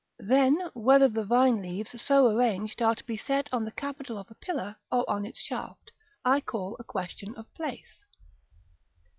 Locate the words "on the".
3.53-3.71